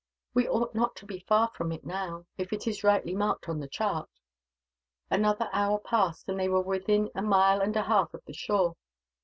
"We 0.33 0.49
ought 0.49 0.73
not 0.73 0.95
to 0.95 1.05
be 1.05 1.19
far 1.19 1.49
from 1.53 1.71
it, 1.71 1.85
now, 1.85 2.25
if 2.35 2.51
it 2.51 2.65
is 2.65 2.83
rightly 2.83 3.13
marked 3.13 3.47
on 3.47 3.59
the 3.59 3.67
chart." 3.67 4.09
Another 5.11 5.47
hour 5.53 5.77
passed, 5.77 6.27
and 6.27 6.39
they 6.39 6.49
were 6.49 6.59
within 6.59 7.11
a 7.13 7.21
mile 7.21 7.61
and 7.61 7.75
a 7.77 7.83
half 7.83 8.11
of 8.15 8.25
the 8.25 8.33
shore. 8.33 8.75